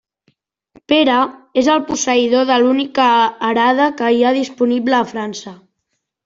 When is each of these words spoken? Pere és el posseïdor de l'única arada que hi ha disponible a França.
Pere 0.93 1.17
és 1.61 1.69
el 1.73 1.83
posseïdor 1.89 2.47
de 2.53 2.57
l'única 2.63 3.05
arada 3.51 3.87
que 4.01 4.11
hi 4.17 4.25
ha 4.25 4.33
disponible 4.39 4.99
a 5.03 5.05
França. 5.13 5.55